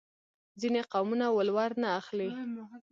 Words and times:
ځینې 0.61 0.81
قومونه 0.91 1.25
ولور 1.37 1.71
نه 1.81 1.89
اخلي. 1.99 2.29